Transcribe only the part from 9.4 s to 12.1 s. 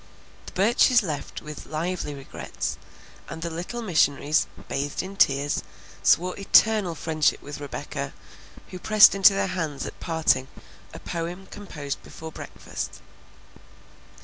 hands at parting a poem composed